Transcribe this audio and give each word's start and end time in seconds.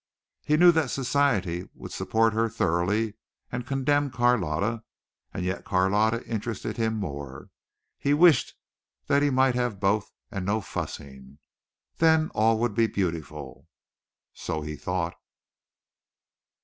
He 0.41 0.57
knew 0.57 0.71
that 0.71 0.89
society 0.89 1.69
would 1.75 1.91
support 1.91 2.33
her 2.33 2.49
thoroughly 2.49 3.13
and 3.51 3.67
condemn 3.67 4.09
Carlotta, 4.09 4.83
and 5.31 5.45
yet 5.45 5.63
Carlotta 5.63 6.25
interested 6.25 6.75
him 6.75 6.95
more. 6.95 7.51
He 7.99 8.15
wished 8.15 8.55
that 9.05 9.21
he 9.21 9.29
might 9.29 9.53
have 9.53 9.79
both 9.79 10.11
and 10.31 10.43
no 10.43 10.59
fussing. 10.59 11.37
Then 11.97 12.31
all 12.33 12.57
would 12.61 12.73
be 12.73 12.87
beautiful. 12.87 13.67
So 14.33 14.61
he 14.63 14.75
thought. 14.75 15.13